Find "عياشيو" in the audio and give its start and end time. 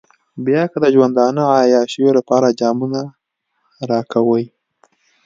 1.57-2.09